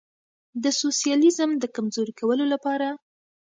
د 0.63 0.65
سوسیالیزم 0.81 1.49
د 1.57 1.63
کمزوري 1.75 2.13
کولو 2.19 2.45
لپاره. 2.53 2.87